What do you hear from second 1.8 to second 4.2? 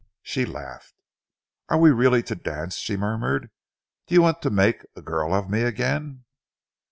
really to dance?" she murmured. "Do